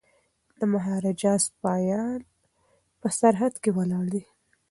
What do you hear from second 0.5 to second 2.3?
د مهاراجا سپایان